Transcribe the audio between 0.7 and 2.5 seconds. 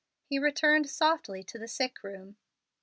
softly to the sick room.